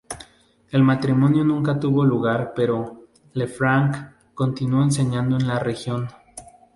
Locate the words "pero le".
2.55-3.45